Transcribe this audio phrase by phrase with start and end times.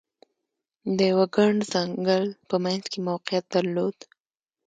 [0.97, 3.97] د یوه ګڼ ځنګل په منځ کې موقعیت درلود.